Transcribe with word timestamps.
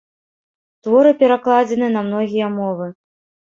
Творы 0.87 1.11
перакладзены 1.21 1.93
на 1.95 2.05
многія 2.11 2.51
мовы. 2.59 2.93